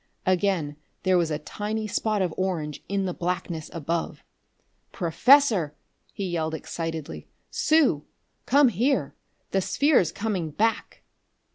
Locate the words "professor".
4.91-5.75